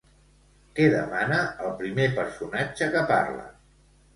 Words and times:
Què 0.77 0.87
demana 0.93 1.37
el 1.65 1.75
primer 1.83 2.09
personatge 2.17 2.89
que 2.97 3.05
parla? 3.13 3.47